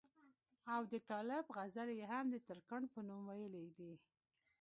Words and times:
او 0.73 0.81
د 0.91 0.93
طالب 1.09 1.45
غزلې 1.57 1.95
ئې 1.99 2.05
هم 2.11 2.25
دترکاڼ 2.33 2.81
پۀ 2.91 2.99
نوم 3.07 3.21
وئيلي 3.29 3.65
دي 3.77 3.93